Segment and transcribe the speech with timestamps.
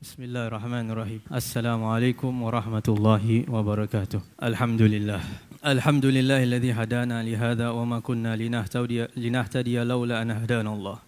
[0.00, 1.20] Bismillahirrahmanirrahim.
[1.28, 4.24] Assalamualaikum warahmatullahi wabarakatuh.
[4.40, 5.20] Alhamdulillah.
[5.60, 11.04] Alhamdulillah alladhi hadana li hadha wa ma kunna linahtadiya linahtadiya laula an hadana Allah.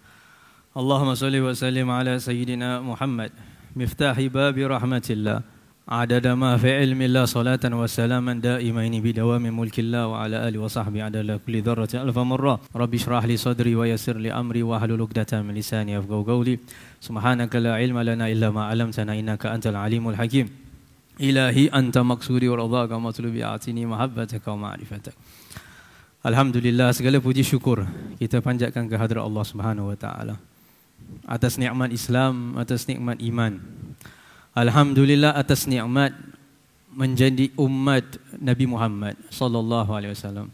[0.76, 3.32] Allahumma salli wa sallim ala sayyidina Muhammad,
[3.72, 5.40] miftahi babi rahmatillah.
[5.88, 11.40] عدد ما في علم الله صلاة وسلاما دائمين بدوام ملك الله وعلى آله وصحبه عدد
[11.46, 12.60] كل ذرة ألف مرة.
[12.76, 16.58] رب اشرح لي صدري ويسر لي أمري واحلل عقدة من لساني يفقهوا قولي.
[17.02, 20.46] سبحانك لا علم لنا إلا ما علمتنا إنك أنت العليم الحكيم.
[21.20, 25.14] إلهي أنت مقصودي ورضاك ومطلوبي أعطيني محبتك ومعرفتك.
[26.22, 27.82] Alhamdulillah segala puji syukur
[28.22, 30.38] kita panjatkan ke hadrat Allah Subhanahu wa taala.
[31.26, 33.58] Atas nikmat Islam, atas nikmat iman.
[34.52, 36.12] Alhamdulillah atas nikmat
[36.92, 38.04] menjadi umat
[38.36, 40.52] Nabi Muhammad sallallahu alaihi wasallam.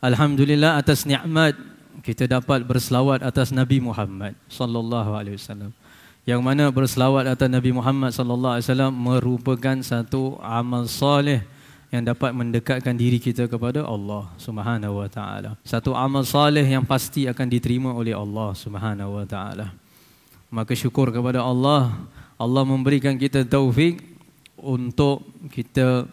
[0.00, 1.52] Alhamdulillah atas nikmat
[2.00, 5.76] kita dapat berselawat atas Nabi Muhammad sallallahu alaihi wasallam.
[6.24, 11.44] Yang mana berselawat atas Nabi Muhammad sallallahu alaihi wasallam merupakan satu amal soleh
[11.92, 15.60] yang dapat mendekatkan diri kita kepada Allah Subhanahu wa taala.
[15.60, 19.76] Satu amal soleh yang pasti akan diterima oleh Allah Subhanahu wa taala.
[20.50, 21.94] Maka syukur kepada Allah,
[22.36, 23.96] Allah memberikan kita taufik
[24.60, 26.04] untuk kita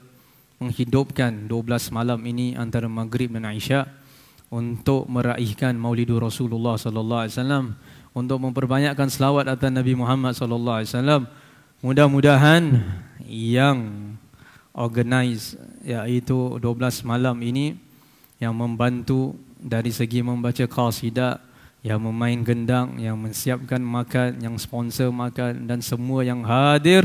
[0.56, 3.92] menghidupkan 12 malam ini antara maghrib dan isyak
[4.48, 7.66] untuk meraihkan Maulidur Rasulullah sallallahu alaihi wasallam
[8.16, 11.22] untuk memperbanyakkan selawat atas Nabi Muhammad sallallahu alaihi wasallam.
[11.84, 12.64] Mudah-mudahan
[13.28, 14.16] yang
[14.72, 17.76] organize iaitu 12 malam ini
[18.40, 21.44] yang membantu dari segi membaca qasidah
[21.84, 27.04] yang memain gendang yang menyiapkan makan yang sponsor makan dan semua yang hadir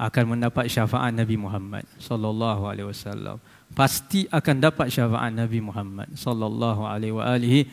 [0.00, 3.36] akan mendapat syafaat Nabi Muhammad sallallahu alaihi wasallam.
[3.76, 7.68] Pasti akan dapat syafaat Nabi Muhammad sallallahu alaihi wa alihi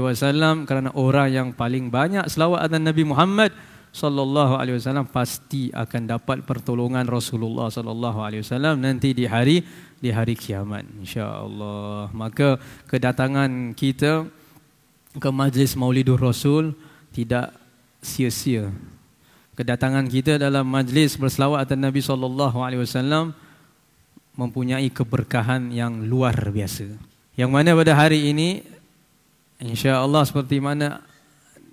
[0.00, 3.50] wasallam kerana orang yang paling banyak selawat atas Nabi Muhammad
[3.92, 9.64] sallallahu alaihi wasallam pasti akan dapat pertolongan Rasulullah sallallahu alaihi wasallam nanti di hari
[9.96, 14.28] di hari kiamat insyaallah maka kedatangan kita
[15.16, 16.76] ke majlis Maulidur Rasul
[17.12, 17.56] tidak
[18.04, 18.70] sia-sia.
[19.56, 23.32] Kedatangan kita dalam majlis berselawat atas Nabi sallallahu alaihi wasallam
[24.36, 26.92] mempunyai keberkahan yang luar biasa.
[27.32, 28.60] Yang mana pada hari ini
[29.56, 31.00] insyaallah seperti mana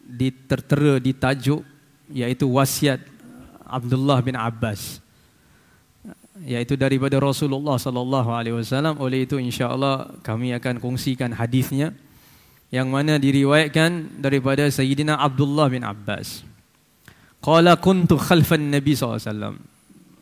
[0.08, 1.60] ditertera di tajuk
[2.08, 3.04] yaitu wasiat
[3.68, 5.04] Abdullah bin Abbas.
[6.48, 8.96] Yaitu daripada Rasulullah sallallahu alaihi wasallam.
[9.04, 11.92] Oleh itu insyaallah kami akan kongsikan hadisnya
[12.74, 16.42] yang mana diriwayatkan daripada Sayyidina Abdullah bin Abbas
[17.38, 19.62] qala kuntu khalfan nabi wasallam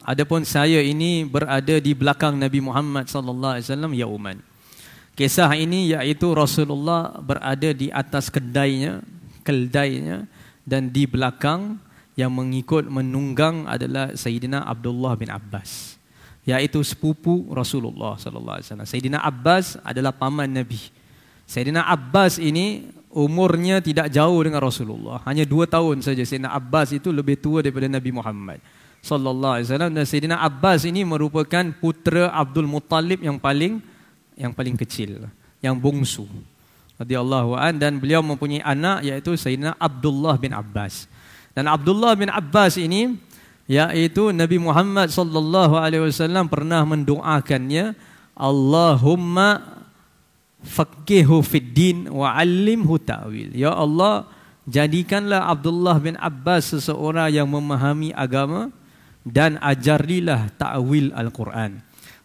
[0.03, 4.43] adapun saya ini berada di belakang Nabi Muhammad wasallam yauman
[5.15, 8.99] kisah ini yaitu Rasulullah berada di atas kedainya
[9.47, 10.27] keldainya
[10.67, 11.79] dan di belakang
[12.19, 15.95] yang mengikut menunggang adalah Sayyidina Abdullah bin Abbas
[16.43, 18.83] yaitu sepupu Rasulullah wasallam.
[18.83, 21.00] Sayyidina Abbas adalah paman Nabi.
[21.51, 26.23] Sayyidina Abbas ini umurnya tidak jauh dengan Rasulullah, hanya dua tahun saja.
[26.23, 28.63] Sayyidina Abbas itu lebih tua daripada Nabi Muhammad
[29.03, 33.83] sallallahu alaihi wasallam dan Sayyidina Abbas ini merupakan putera Abdul Muttalib yang paling
[34.39, 35.27] yang paling kecil,
[35.59, 36.23] yang bungsu
[36.95, 41.11] radhiyallahu an dan beliau mempunyai anak iaitu Sayyidina Abdullah bin Abbas.
[41.51, 43.19] Dan Abdullah bin Abbas ini
[43.67, 47.91] iaitu Nabi Muhammad sallallahu alaihi wasallam pernah mendoakannya
[48.39, 49.80] Allahumma
[50.61, 53.53] faqihu fid din wa 'allimhu ta'wil.
[53.57, 54.29] Ya Allah,
[54.69, 58.69] jadikanlah Abdullah bin Abbas seseorang yang memahami agama
[59.25, 61.81] dan ajarilah ta'wil Al-Quran.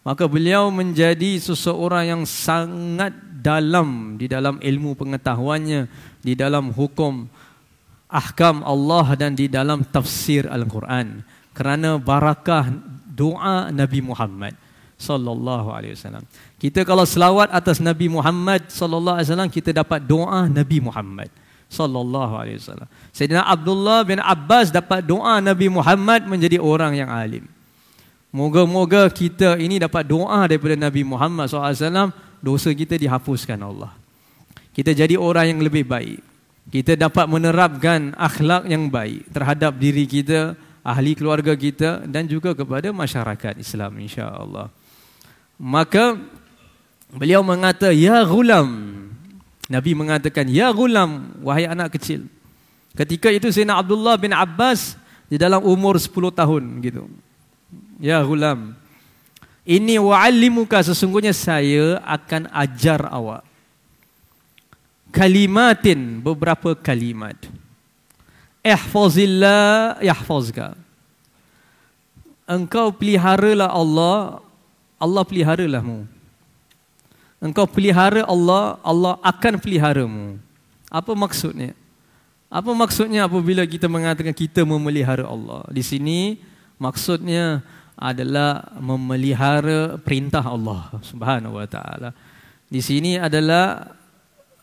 [0.07, 3.11] Maka beliau menjadi seseorang yang sangat
[3.43, 5.91] dalam di dalam ilmu pengetahuannya,
[6.23, 7.27] di dalam hukum
[8.07, 11.27] ahkam Allah dan di dalam tafsir Al-Quran.
[11.51, 12.71] Kerana barakah
[13.11, 14.66] doa Nabi Muhammad
[14.97, 16.25] sallallahu alaihi wasallam.
[16.57, 21.29] Kita kalau selawat atas Nabi Muhammad sallallahu alaihi wasallam kita dapat doa Nabi Muhammad
[21.69, 22.89] sallallahu alaihi wasallam.
[23.13, 27.45] Sayyidina Abdullah bin Abbas dapat doa Nabi Muhammad menjadi orang yang alim.
[28.33, 32.11] Moga-moga kita ini dapat doa daripada Nabi Muhammad SAW,
[32.43, 33.95] dosa kita dihapuskan Allah.
[34.75, 36.21] Kita jadi orang yang lebih baik.
[36.67, 42.91] Kita dapat menerapkan akhlak yang baik terhadap diri kita, ahli keluarga kita dan juga kepada
[42.91, 44.67] masyarakat Islam insya-Allah.
[45.57, 46.21] Maka
[47.09, 48.93] beliau mengata ya gulam.
[49.67, 52.29] Nabi mengatakan ya gulam wahai anak kecil.
[52.97, 54.95] Ketika itu Sayyidina Abdullah bin Abbas
[55.27, 57.05] di dalam umur 10 tahun gitu.
[57.99, 58.77] Ya gulam.
[59.67, 63.43] Ini wa'allimuka sesungguhnya saya akan ajar awak.
[65.11, 67.35] Kalimatin beberapa kalimat.
[68.63, 70.75] ihfazillah yahfazka.
[72.47, 74.39] Engkau peliharalah Allah,
[74.97, 76.09] Allah peliharalahmu.
[77.37, 80.41] Engkau pelihara Allah, Allah akan peliharamu.
[80.89, 81.77] Apa maksudnya?
[82.49, 85.61] Apa maksudnya apabila kita mengatakan kita memelihara Allah?
[85.69, 86.41] Di sini
[86.81, 87.61] maksudnya
[87.93, 92.09] adalah memelihara perintah Allah Subhanahu wa taala.
[92.69, 93.93] Di sini adalah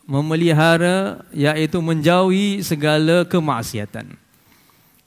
[0.03, 4.17] memelihara iaitu menjauhi segala kemaksiatan.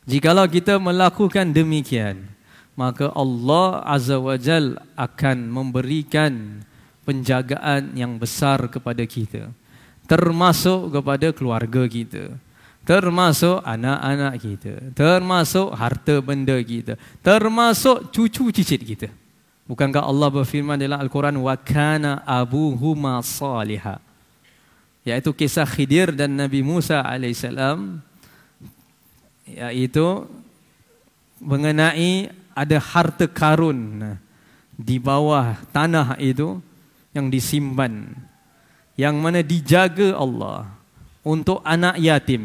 [0.09, 2.25] Jikalau kita melakukan demikian,
[2.79, 6.63] maka Allah Azza wa Jal akan memberikan
[7.03, 9.51] penjagaan yang besar kepada kita.
[10.07, 12.39] Termasuk kepada keluarga kita.
[12.87, 14.73] Termasuk anak-anak kita.
[14.95, 16.95] Termasuk harta benda kita.
[17.19, 19.11] Termasuk cucu cicit kita.
[19.67, 24.01] Bukankah Allah berfirman dalam al-Quran wa kana abuhuma salihah
[25.09, 28.01] iaitu kisah Khidir dan Nabi Musa alaihissalam
[29.49, 30.29] iaitu
[31.41, 32.29] mengenai
[32.59, 34.03] ada harta karun
[34.75, 36.59] di bawah tanah itu
[37.15, 38.11] yang disimpan
[38.99, 40.67] yang mana dijaga Allah
[41.23, 42.43] untuk anak yatim.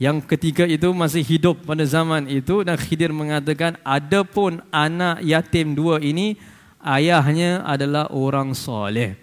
[0.00, 6.02] Yang ketiga itu masih hidup pada zaman itu dan Khidir mengatakan adapun anak yatim dua
[6.02, 6.34] ini
[6.82, 9.14] ayahnya adalah orang soleh.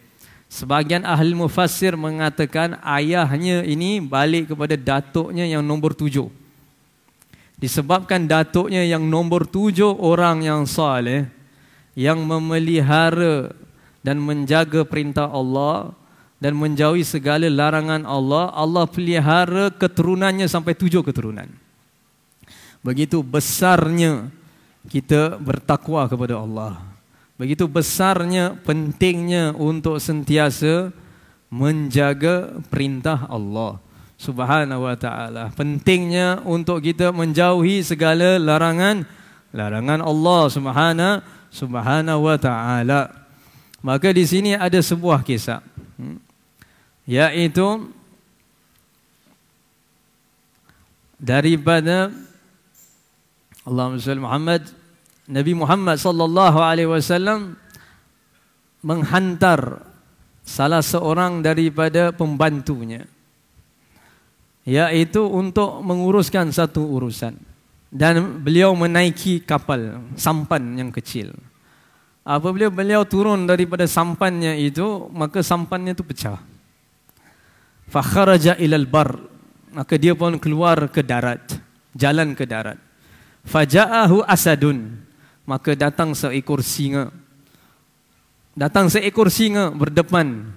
[0.47, 6.40] Sebagian ahli mufassir mengatakan ayahnya ini balik kepada datuknya yang nombor tujuh.
[7.61, 11.29] Disebabkan datuknya yang nombor tujuh orang yang soleh
[11.93, 13.53] yang memelihara
[14.01, 15.93] dan menjaga perintah Allah
[16.41, 21.45] dan menjauhi segala larangan Allah, Allah pelihara keturunannya sampai tujuh keturunan.
[22.81, 24.33] Begitu besarnya
[24.89, 26.81] kita bertakwa kepada Allah.
[27.37, 30.89] Begitu besarnya pentingnya untuk sentiasa
[31.53, 33.77] menjaga perintah Allah
[34.21, 35.49] Subhanahu wa taala.
[35.57, 39.01] Pentingnya untuk kita menjauhi segala larangan
[39.49, 43.09] larangan Allah Subhanahu Subhanahu wa taala.
[43.81, 45.65] Maka di sini ada sebuah kisah.
[45.97, 46.31] Hmm
[47.11, 47.91] yaitu
[51.17, 52.13] daripada
[53.67, 54.61] Allahumma salli Muhammad
[55.27, 57.59] Nabi Muhammad sallallahu alaihi wasallam
[58.81, 59.85] menghantar
[60.41, 63.05] salah seorang daripada pembantunya
[64.65, 67.37] yaitu untuk menguruskan satu urusan.
[67.91, 71.35] Dan beliau menaiki kapal sampan yang kecil.
[72.23, 76.39] Apabila beliau turun daripada sampannya itu maka sampannya itu pecah.
[77.91, 79.19] Fakharaja ilal bar.
[79.75, 81.43] Maka dia pun keluar ke darat.
[81.91, 82.79] Jalan ke darat.
[83.43, 84.95] Faja'ahu asadun.
[85.43, 87.11] Maka datang seekor singa.
[88.55, 90.47] Datang seekor singa berdepan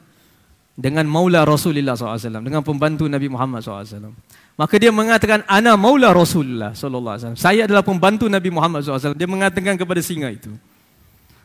[0.75, 4.11] dengan maula Rasulullah SAW dengan pembantu Nabi Muhammad SAW
[4.55, 9.79] maka dia mengatakan ana maula Rasulullah SAW saya adalah pembantu Nabi Muhammad SAW dia mengatakan
[9.79, 10.51] kepada singa itu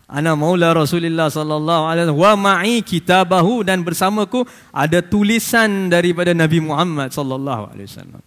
[0.09, 2.19] ana maula Rasulullah sallallahu alaihi wasallam.
[2.19, 3.61] Wa ma'i kitabahu.
[3.61, 4.43] Dan bersamaku
[4.73, 8.21] ada tulisan daripada Nabi Muhammad sallallahu alaihi wasallam.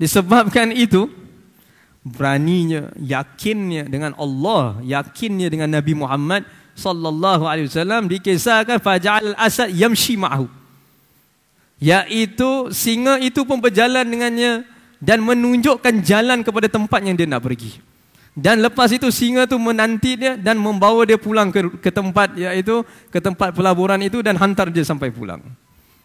[0.00, 1.12] Disebabkan itu
[2.00, 10.14] beraninya, yakinnya dengan Allah, yakinnya dengan Nabi Muhammad sallallahu alaihi wasallam dikisahkan faja'al asad yamshi
[10.14, 10.46] ma'hu.
[11.82, 14.62] Yaitu singa itu pun berjalan dengannya
[15.02, 17.82] dan menunjukkan jalan kepada tempat yang dia nak pergi.
[18.38, 22.86] Dan lepas itu singa tu menanti dia dan membawa dia pulang ke, ke tempat iaitu
[23.10, 25.42] ke tempat pelaburan itu dan hantar dia sampai pulang.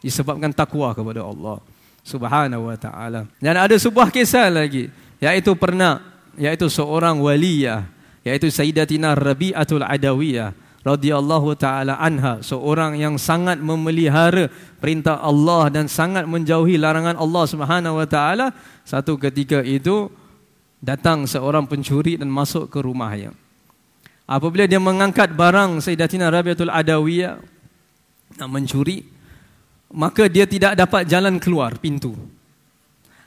[0.02, 1.62] Disebabkan takwa kepada Allah
[2.02, 3.30] Subhanahu wa taala.
[3.38, 4.90] Dan ada sebuah kisah lagi
[5.22, 6.02] iaitu pernah
[6.34, 7.86] iaitu seorang waliyah
[8.26, 14.52] iaitu Sayyidatina Rabi'atul Adawiyah radhiyallahu taala anha seorang yang sangat memelihara
[14.84, 18.52] perintah Allah dan sangat menjauhi larangan Allah Subhanahu wa taala
[18.84, 20.12] satu ketika itu
[20.84, 23.32] datang seorang pencuri dan masuk ke rumahnya.
[24.28, 27.40] Apabila dia mengangkat barang Sayyidatina Rabiatul Adawiyah
[28.40, 29.04] nak mencuri,
[29.96, 32.16] maka dia tidak dapat jalan keluar pintu.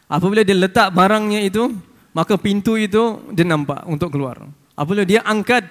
[0.08, 1.72] Apabila dia letak barangnya itu,
[2.12, 4.44] maka pintu itu dia nampak untuk keluar.
[4.76, 5.64] Apabila dia angkat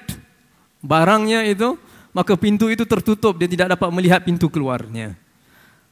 [0.86, 1.74] barangnya itu,
[2.14, 5.18] maka pintu itu tertutup, dia tidak dapat melihat pintu keluarnya.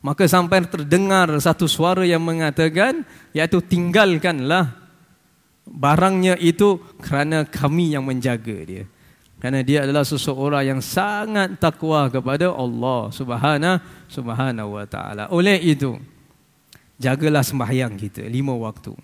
[0.04, 3.02] Maka sampai terdengar satu suara yang mengatakan,
[3.34, 4.76] iaitu tinggalkanlah
[5.64, 8.86] barangnya itu kerana kami yang menjaga dia.
[9.40, 13.12] Kerana dia adalah seseorang yang sangat takwa kepada Allah
[14.08, 15.28] Subhanahu wa taala.
[15.36, 16.00] Oleh itu,
[16.96, 18.96] jagalah sembahyang kita lima waktu.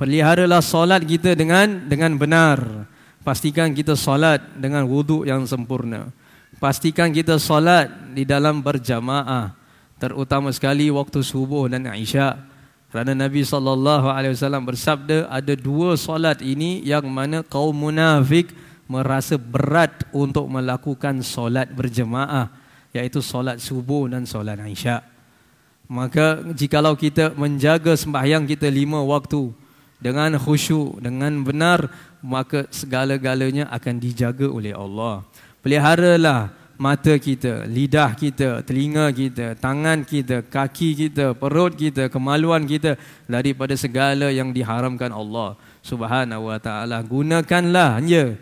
[0.00, 2.88] Peliharalah solat kita dengan dengan benar.
[3.24, 6.12] Pastikan kita solat dengan wuduk yang sempurna.
[6.60, 9.56] Pastikan kita solat di dalam berjamaah.
[9.96, 12.36] Terutama sekali waktu subuh dan isyak.
[12.92, 18.52] Kerana Nabi SAW bersabda ada dua solat ini yang mana kaum munafik
[18.84, 22.52] merasa berat untuk melakukan solat berjemaah
[22.92, 25.00] iaitu solat subuh dan solat isyak.
[25.88, 29.63] Maka jikalau kita menjaga sembahyang kita lima waktu
[30.04, 31.88] dengan khusyuk, dengan benar,
[32.20, 35.24] maka segala-galanya akan dijaga oleh Allah.
[35.64, 43.00] Peliharalah mata kita, lidah kita, telinga kita, tangan kita, kaki kita, perut kita, kemaluan kita
[43.24, 47.00] daripada segala yang diharamkan Allah Subhanahu wa taala.
[47.00, 48.36] Gunakanlah ya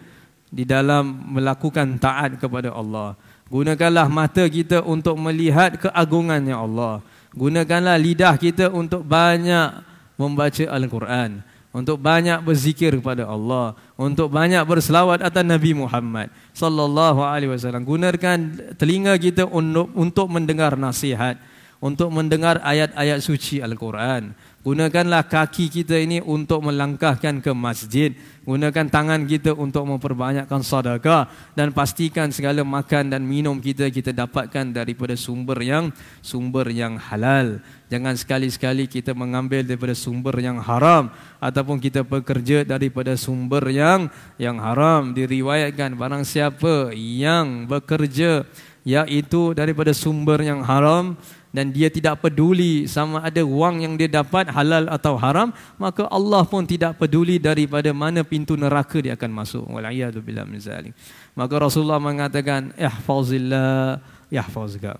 [0.50, 3.14] di dalam melakukan taat kepada Allah.
[3.46, 7.06] Gunakanlah mata kita untuk melihat keagungannya Allah.
[7.38, 9.78] Gunakanlah lidah kita untuk banyak
[10.18, 17.50] membaca Al-Quran untuk banyak berzikir kepada Allah, untuk banyak berselawat atas Nabi Muhammad sallallahu alaihi
[17.50, 17.82] wasallam.
[17.88, 18.38] Gunakan
[18.76, 21.40] telinga kita untuk untuk mendengar nasihat,
[21.80, 24.36] untuk mendengar ayat-ayat suci Al-Quran.
[24.62, 28.14] Gunakanlah kaki kita ini untuk melangkahkan ke masjid.
[28.46, 31.26] Gunakan tangan kita untuk memperbanyakkan sedekah
[31.58, 35.90] dan pastikan segala makan dan minum kita kita dapatkan daripada sumber yang
[36.22, 37.58] sumber yang halal.
[37.90, 41.10] Jangan sekali-sekali kita mengambil daripada sumber yang haram
[41.42, 44.06] ataupun kita bekerja daripada sumber yang
[44.38, 45.10] yang haram.
[45.10, 48.46] Diriwayatkan barang siapa yang bekerja
[48.86, 51.18] iaitu daripada sumber yang haram
[51.52, 56.48] dan dia tidak peduli sama ada wang yang dia dapat halal atau haram maka Allah
[56.48, 59.64] pun tidak peduli daripada mana pintu neraka dia akan masuk.
[59.68, 60.96] Waliyadu billah min zalik.
[61.36, 64.00] Maka Rasulullah mengatakan ihfazillah.
[64.32, 64.96] Yahfazka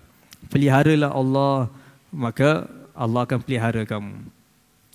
[0.53, 1.73] peliharalah Allah
[2.13, 4.13] maka Allah akan pelihara kamu.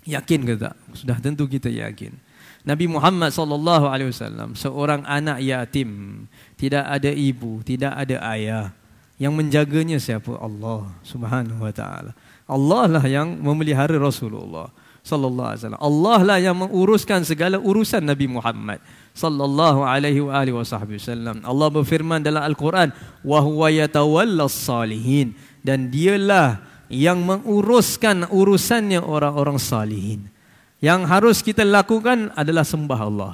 [0.07, 0.79] Yakin ke tak?
[0.95, 2.15] Sudah tentu kita yakin.
[2.63, 6.23] Nabi Muhammad sallallahu alaihi wasallam seorang anak yatim.
[6.55, 8.78] Tidak ada ibu tidak ada ayah
[9.19, 10.39] yang menjaganya siapa?
[10.39, 12.15] Allah Subhanahu wa taala.
[12.49, 14.71] Allah lah yang memelihara Rasulullah
[15.03, 15.83] sallallahu alaihi wasallam.
[15.83, 18.79] Allah lah yang menguruskan segala urusan Nabi Muhammad
[19.13, 21.43] sallallahu alaihi wa alihi wasallam.
[21.43, 22.95] Allah berfirman dalam Al-Quran,
[23.27, 25.35] "Wa huwa yatawallas salihin."
[25.67, 30.31] Dan dialah yang menguruskan urusannya orang-orang salihin.
[30.79, 33.33] Yang harus kita lakukan adalah sembah Allah.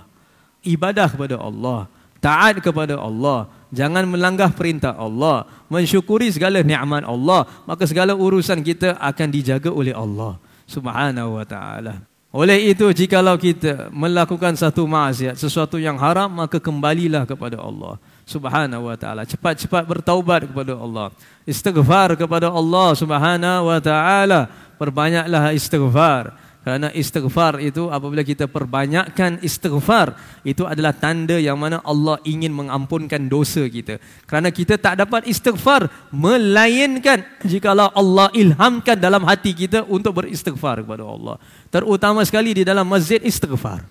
[0.64, 1.86] Ibadah kepada Allah,
[2.18, 8.94] taat kepada Allah, Jangan melanggar perintah Allah, mensyukuri segala nikmat Allah, maka segala urusan kita
[9.02, 10.38] akan dijaga oleh Allah
[10.70, 12.06] Subhanahu wa taala.
[12.34, 17.94] Oleh itu jikalau kita melakukan satu maksiat, sesuatu yang haram, maka kembalilah kepada Allah
[18.26, 19.22] Subhanahu wa taala.
[19.22, 21.14] Cepat-cepat bertaubat kepada Allah.
[21.46, 24.50] Istighfar kepada Allah Subhanahu wa taala.
[24.74, 26.34] Perbanyaklah istighfar.
[26.64, 30.16] Kerana istighfar itu apabila kita perbanyakkan istighfar
[30.48, 34.00] itu adalah tanda yang mana Allah ingin mengampunkan dosa kita.
[34.24, 41.04] Kerana kita tak dapat istighfar melainkan jikalau Allah ilhamkan dalam hati kita untuk beristighfar kepada
[41.04, 41.36] Allah.
[41.68, 43.84] Terutama sekali di dalam masjid istighfar.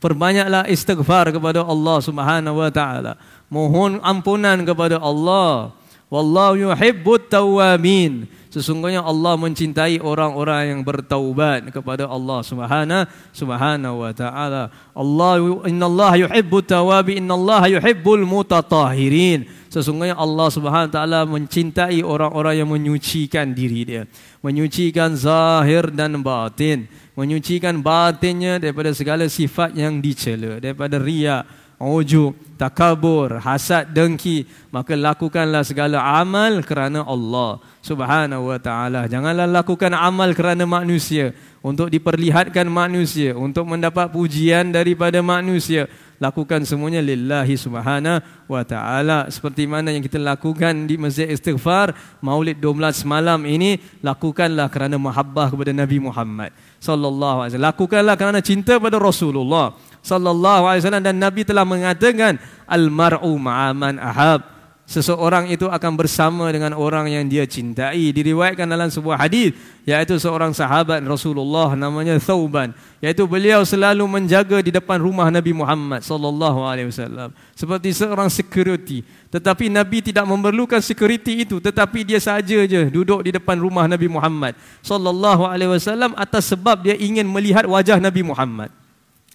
[0.00, 3.20] Perbanyaklah istighfar kepada Allah Subhanahu wa taala.
[3.52, 5.76] Mohon ampunan kepada Allah.
[6.08, 8.24] Wallahu yuhibbut tawwabin.
[8.54, 13.02] Sesungguhnya Allah mencintai orang-orang yang bertaubat kepada Allah Subhanahu
[13.34, 14.70] Subhanahu wa taala.
[14.94, 19.50] Allah innallaha yuhibbut tawabi innallaha yuhibbul mutatahhirin.
[19.66, 24.02] Sesungguhnya Allah Subhanahu taala mencintai orang-orang yang menyucikan diri dia,
[24.38, 26.86] menyucikan zahir dan batin,
[27.18, 31.42] menyucikan batinnya daripada segala sifat yang dicela, daripada riya,
[31.84, 39.04] ujub, takabur, hasad, dengki, maka lakukanlah segala amal kerana Allah Subhanahu wa taala.
[39.04, 45.86] Janganlah lakukan amal kerana manusia untuk diperlihatkan manusia, untuk mendapat pujian daripada manusia.
[46.22, 51.90] Lakukan semuanya lillahi subhanahu wa ta'ala Seperti mana yang kita lakukan di Masjid Istighfar
[52.22, 57.68] Maulid 12 malam ini Lakukanlah kerana mahabbah kepada Nabi Muhammad Sallallahu alaihi wasallam.
[57.72, 59.72] Lakukanlah kerana cinta pada Rasulullah
[60.04, 61.04] Sallallahu alaihi wasallam.
[61.04, 62.36] Dan Nabi telah mengatakan
[62.68, 64.53] Al-mar'u ma'aman ahab
[64.84, 68.12] seseorang itu akan bersama dengan orang yang dia cintai.
[68.12, 72.72] Diriwayatkan dalam sebuah hadis yaitu seorang sahabat Rasulullah namanya Thauban.
[73.00, 77.32] Yaitu beliau selalu menjaga di depan rumah Nabi Muhammad sallallahu alaihi wasallam.
[77.56, 79.04] Seperti seorang security.
[79.32, 81.58] Tetapi Nabi tidak memerlukan security itu.
[81.60, 86.84] Tetapi dia saja je duduk di depan rumah Nabi Muhammad sallallahu alaihi wasallam atas sebab
[86.84, 88.68] dia ingin melihat wajah Nabi Muhammad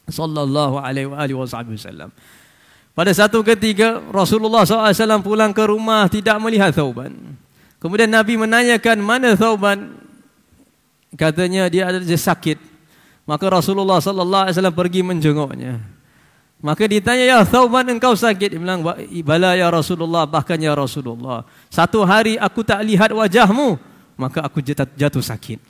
[0.10, 2.10] sallallahu alaihi wasallam
[3.00, 7.16] pada satu ketika Rasulullah SAW pulang ke rumah tidak melihat Thauban.
[7.80, 9.96] Kemudian Nabi menanyakan mana Thauban?
[11.16, 12.60] Katanya dia ada sakit.
[13.24, 15.80] Maka Rasulullah SAW pergi menjenguknya.
[16.60, 18.52] Maka ditanya, ya Thauban engkau sakit?
[18.52, 18.84] Dia bilang,
[19.24, 21.48] bala ya Rasulullah, bahkan ya Rasulullah.
[21.72, 23.80] Satu hari aku tak lihat wajahmu,
[24.20, 25.64] maka aku jatuh sakit.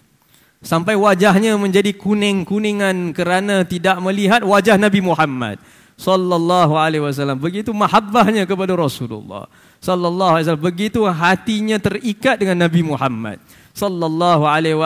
[0.66, 5.62] Sampai wajahnya menjadi kuning-kuningan kerana tidak melihat wajah Nabi Muhammad
[6.00, 7.36] sallallahu alaihi wasallam.
[7.36, 9.52] Begitu mahabbahnya kepada Rasulullah.
[9.84, 10.68] Sallallahu alaihi wasallam.
[10.72, 13.44] Begitu hatinya terikat dengan Nabi Muhammad.
[13.76, 14.80] Sallallahu alaihi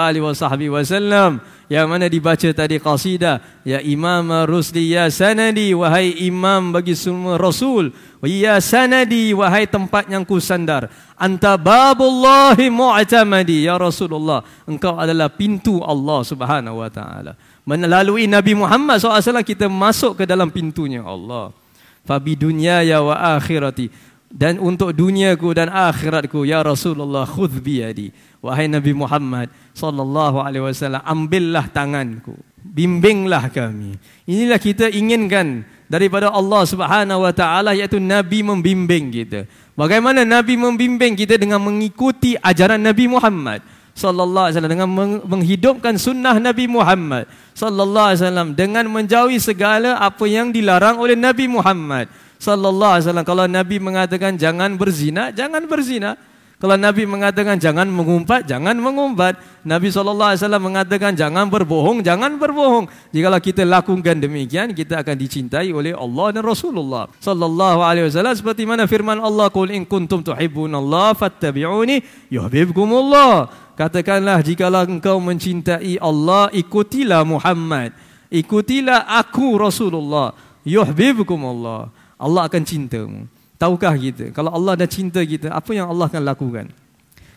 [0.73, 1.37] wasallam.
[1.69, 7.93] Yang mana dibaca tadi qasidah ya imam rusli ya sanadi wahai imam bagi semua rasul.
[8.25, 14.45] Ya sanadi wahai tempat yang ku sandar anta babullahi mu'tamadi ya rasulullah.
[14.69, 20.51] Engkau adalah pintu Allah subhanahu wa taala melalui nabi Muhammad SAW kita masuk ke dalam
[20.51, 21.03] pintunya.
[21.03, 21.55] Allah.
[22.03, 23.87] Fa dunya ya wa akhirati.
[24.33, 28.09] Dan untuk duniaku dan akhiratku ya Rasulullah khudh bi yadi.
[28.41, 32.33] Wahai Nabi Muhammad sallallahu alaihi wasallam ambillah tanganku.
[32.65, 33.93] Bimbinglah kami.
[34.25, 39.45] Inilah kita inginkan daripada Allah Subhanahu wa taala iaitu nabi membimbing kita.
[39.77, 41.37] Bagaimana nabi membimbing kita?
[41.37, 43.61] Dengan mengikuti ajaran Nabi Muhammad
[43.93, 44.89] sallallahu alaihi wasallam dengan
[45.23, 51.45] menghidupkan sunnah Nabi Muhammad sallallahu alaihi wasallam dengan menjauhi segala apa yang dilarang oleh Nabi
[51.45, 52.09] Muhammad
[52.41, 53.27] sallallahu alaihi wasallam.
[53.27, 56.19] Kalau nabi mengatakan jangan berzina jangan berzina
[56.63, 59.35] kalau nabi mengatakan jangan mengumpat jangan mengumpat.
[59.67, 62.87] Nabi wasallam mengatakan jangan berbohong jangan berbohong.
[63.11, 68.31] Jikalau kita lakukan demikian kita akan dicintai oleh Allah dan Rasulullah sallallahu alaihi wasallam.
[68.31, 73.51] Seperti mana firman Allah qul in kuntum tuhibbunallaha fattabi'uni yuhibbukumullah.
[73.75, 77.91] Katakanlah jikalau engkau mencintai Allah ikutilah Muhammad
[78.31, 80.31] ikutilah aku Rasulullah
[80.63, 81.91] yuhibbukumullah.
[82.15, 83.27] Allah akan cintamu.
[83.57, 84.33] Tahukah kita?
[84.35, 86.65] Kalau Allah dah cinta kita, apa yang Allah akan lakukan?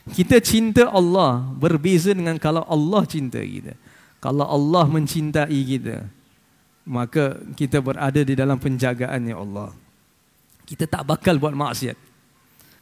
[0.06, 3.74] Kita cinta Allah berbeza dengan kalau Allah cinta kita.
[4.22, 6.06] Kalau Allah mencintai kita,
[6.86, 9.70] maka kita berada di dalam penjagaannya Allah.
[10.66, 11.98] Kita tak bakal buat maksiat.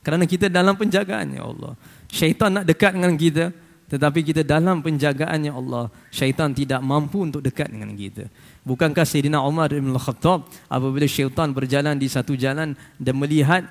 [0.04, 1.72] Kerana kita dalam penjagaannya Allah.
[2.12, 3.52] Syaitan nak dekat dengan kita,
[3.94, 5.86] tetapi kita dalam penjagaannya Allah.
[6.10, 8.26] Syaitan tidak mampu untuk dekat dengan kita.
[8.66, 13.62] Bukankah Sayyidina Umar bin Khattab apabila syaitan berjalan di satu jalan dan melihat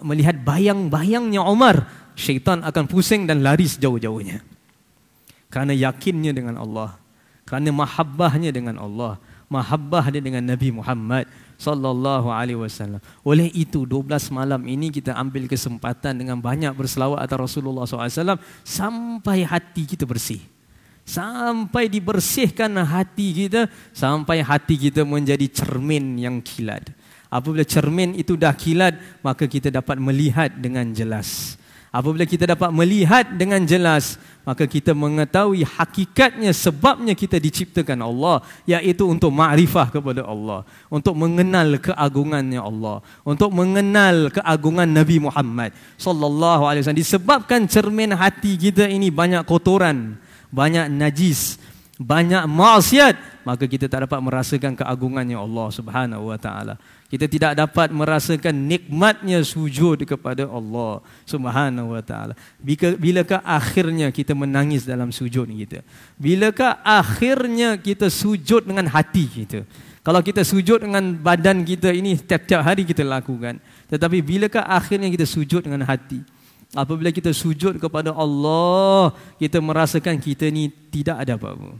[0.00, 1.84] melihat bayang-bayangnya Umar,
[2.16, 4.40] syaitan akan pusing dan lari sejauh-jauhnya.
[5.52, 6.96] Kerana yakinnya dengan Allah,
[7.44, 9.20] kerana mahabbahnya dengan Allah,
[9.52, 11.28] mahabbah dia dengan Nabi Muhammad
[11.62, 12.98] sallallahu alaihi wasallam.
[13.22, 19.46] Oleh itu 12 malam ini kita ambil kesempatan dengan banyak berselawat atas Rasulullah SAW sampai
[19.46, 20.42] hati kita bersih.
[21.06, 26.90] Sampai dibersihkan hati kita sampai hati kita menjadi cermin yang kilat.
[27.30, 31.61] Apabila cermin itu dah kilat maka kita dapat melihat dengan jelas
[31.92, 39.06] apabila kita dapat melihat dengan jelas maka kita mengetahui hakikatnya sebabnya kita diciptakan Allah iaitu
[39.06, 46.82] untuk makrifah kepada Allah untuk mengenal keagungannya Allah untuk mengenal keagungan Nabi Muhammad sallallahu alaihi
[46.82, 50.18] wasallam disebabkan cermin hati kita ini banyak kotoran
[50.52, 51.56] banyak najis,
[51.96, 53.16] banyak maksiat,
[53.48, 56.76] maka kita tak dapat merasakan keagungannya Allah Subhanahu wa taala.
[57.12, 62.32] Kita tidak dapat merasakan nikmatnya sujud kepada Allah Subhanahu wa taala.
[62.96, 65.84] Bilakah akhirnya kita menangis dalam sujud kita?
[66.16, 69.60] Bilakah akhirnya kita sujud dengan hati kita?
[70.00, 73.60] Kalau kita sujud dengan badan kita ini tiap-tiap hari kita lakukan.
[73.92, 76.24] Tetapi bilakah akhirnya kita sujud dengan hati?
[76.72, 81.76] Apabila kita sujud kepada Allah, kita merasakan kita ni tidak ada apa-apa.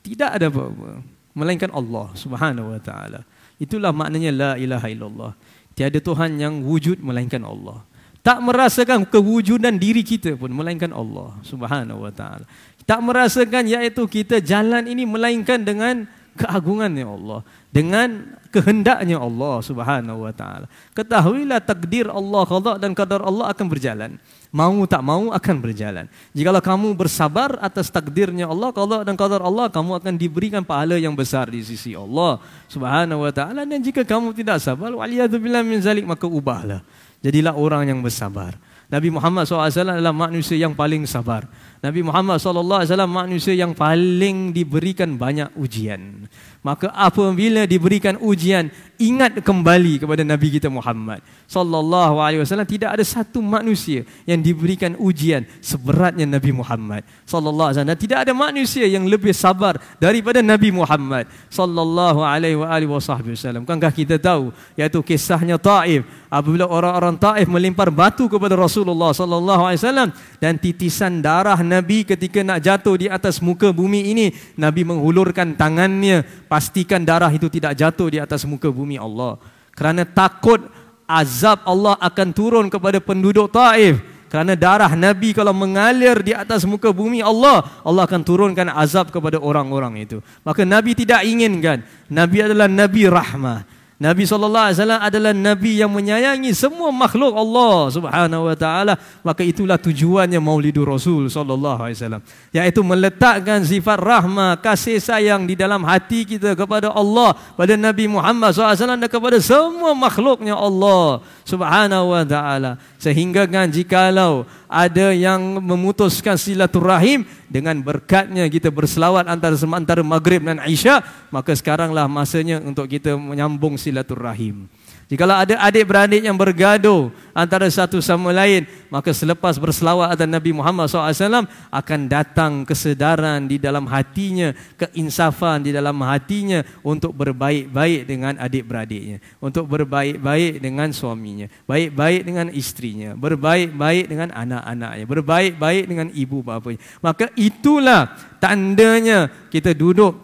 [0.00, 1.04] Tidak ada apa-apa.
[1.36, 3.28] Melainkan Allah subhanahu wa ta'ala.
[3.58, 5.32] Itulah maknanya la ilaha illallah.
[5.74, 7.82] Tiada Tuhan yang wujud melainkan Allah.
[8.24, 12.48] Tak merasakan kewujudan diri kita pun melainkan Allah subhanahu wa ta'ala.
[12.88, 17.40] Tak merasakan iaitu kita jalan ini melainkan dengan keagungannya Allah
[17.70, 20.70] dengan kehendaknya Allah Subhanahu wa taala.
[20.94, 24.14] Ketahuilah takdir Allah qada dan qadar Allah akan berjalan.
[24.54, 26.06] Mau tak mau akan berjalan.
[26.30, 31.18] Jikalau kamu bersabar atas takdirnya Allah qada dan qadar Allah, kamu akan diberikan pahala yang
[31.18, 32.38] besar di sisi Allah
[32.70, 36.86] Subhanahu wa taala dan jika kamu tidak sabar, waliyadzubillah min zalik maka ubahlah.
[37.18, 38.54] Jadilah orang yang bersabar.
[38.84, 41.48] Nabi Muhammad SAW adalah manusia yang paling sabar.
[41.84, 46.24] Nabi Muhammad SAW manusia yang paling diberikan banyak ujian.
[46.64, 53.04] Maka apabila diberikan ujian, ingat kembali kepada Nabi kita Muhammad sallallahu alaihi wasallam tidak ada
[53.04, 59.04] satu manusia yang diberikan ujian seberatnya Nabi Muhammad sallallahu alaihi wasallam tidak ada manusia yang
[59.04, 62.56] lebih sabar daripada Nabi Muhammad sallallahu alaihi
[62.88, 63.68] wasallam.
[63.68, 70.08] Kita tahu iaitu kisahnya Taif apabila orang-orang Taif melempar batu kepada Rasulullah sallallahu alaihi wasallam
[70.40, 76.22] dan titisan darah Nabi ketika nak jatuh di atas muka bumi ini Nabi menghulurkan tangannya
[76.46, 79.42] pastikan darah itu tidak jatuh di atas muka bumi Allah
[79.74, 80.62] kerana takut
[81.10, 86.90] azab Allah akan turun kepada penduduk Taif Kerana darah Nabi kalau mengalir di atas muka
[86.90, 90.18] bumi Allah, Allah akan turunkan azab kepada orang-orang itu.
[90.42, 91.86] Maka Nabi tidak inginkan.
[92.10, 93.62] Nabi adalah Nabi rahmah.
[93.94, 98.94] Nabi SAW adalah Nabi yang menyayangi semua makhluk Allah Subhanahu Wa Taala.
[99.22, 102.18] Maka itulah tujuannya Maulidur Rasul SAW.
[102.50, 108.50] Yaitu meletakkan sifat rahmah, kasih sayang di dalam hati kita kepada Allah, pada Nabi Muhammad
[108.50, 112.70] SAW dan kepada semua makhluknya Allah Subhanahu Wa Taala.
[113.04, 120.56] Sehingga kan jikalau ada yang memutuskan silaturahim dengan berkatnya kita berselawat antara antara maghrib dan
[120.64, 124.64] isya maka sekaranglah masanya untuk kita menyambung silaturahim
[125.04, 130.88] Jikalau ada adik-beradik yang bergaduh antara satu sama lain, maka selepas berselawat atas Nabi Muhammad
[130.88, 139.20] SAW akan datang kesedaran di dalam hatinya, keinsafan di dalam hatinya untuk berbaik-baik dengan adik-beradiknya,
[139.44, 146.80] untuk berbaik-baik dengan suaminya, baik-baik dengan istrinya, berbaik-baik dengan anak-anaknya, berbaik-baik dengan ibu bapanya.
[147.04, 148.08] Maka itulah
[148.40, 150.16] tandanya kita duduk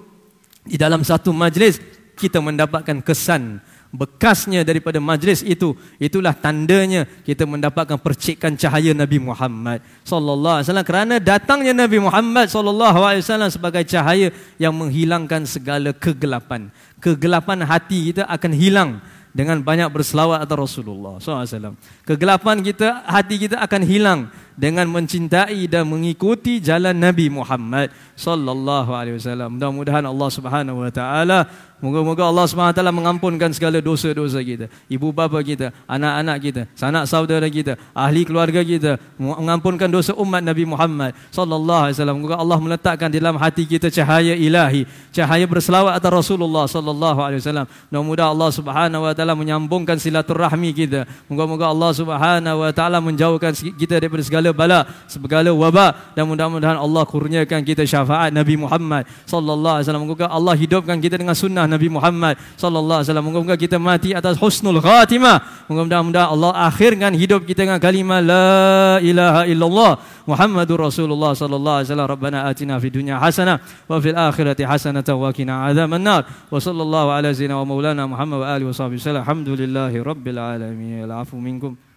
[0.64, 1.76] di dalam satu majlis
[2.16, 9.82] kita mendapatkan kesan bekasnya daripada majlis itu itulah tandanya kita mendapatkan percikan cahaya Nabi Muhammad
[10.06, 14.30] sallallahu alaihi wasallam kerana datangnya Nabi Muhammad sallallahu alaihi wasallam sebagai cahaya
[14.62, 16.70] yang menghilangkan segala kegelapan
[17.02, 21.78] kegelapan hati kita akan hilang dengan banyak berselawat atas Rasulullah SAW.
[22.02, 24.20] Kegelapan kita, hati kita akan hilang
[24.58, 29.56] dengan mencintai dan mengikuti jalan Nabi Muhammad wasallam.
[29.56, 31.46] Mudah-mudahan Allah Subhanahu wa taala
[31.80, 34.68] Moga-moga Allah SWT mengampunkan segala dosa-dosa kita.
[34.92, 39.00] Ibu bapa kita, anak-anak kita, sanak saudara kita, ahli keluarga kita.
[39.16, 42.18] Mengampunkan dosa umat Nabi Muhammad sallallahu alaihi wasallam.
[42.20, 47.40] Moga Allah meletakkan di dalam hati kita cahaya ilahi, cahaya berselawat atas Rasulullah sallallahu alaihi
[47.40, 47.64] wasallam.
[47.88, 51.08] Mudah-mudahan Allah Subhanahu wa taala menyambungkan silaturahmi kita.
[51.32, 57.08] Moga-moga Allah Subhanahu wa taala menjauhkan kita daripada segala bala, segala wabak dan mudah-mudahan Allah
[57.08, 60.04] kurniakan kita syafaat Nabi Muhammad sallallahu alaihi wasallam.
[60.04, 63.26] Moga Allah hidupkan kita dengan sunnah Nabi Muhammad sallallahu alaihi wasallam.
[63.30, 65.66] Moga-moga kita mati atas husnul khatimah.
[65.70, 69.92] Moga-moga Allah akhirkan hidup kita dengan kalimah la ilaha illallah
[70.26, 72.08] Muhammadur Rasulullah sallallahu alaihi wasallam.
[72.10, 76.26] Rabbana atina fid dunya hasanah wa fil akhirati hasanah wa qina adzaban nar.
[76.50, 79.22] Wa sallallahu ala sayyidina wa maulana Muhammad wa alihi wa sahbihi wasallam.
[79.22, 81.06] Alhamdulillahi rabbil alamin.
[81.06, 81.89] Al afu minkum.